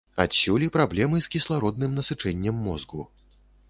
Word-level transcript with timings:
Адсюль 0.23 0.65
і 0.67 0.69
праблемы 0.77 1.21
з 1.27 1.31
кіслародным 1.37 1.91
насычэннем 2.01 2.55
мозгу. 2.67 3.09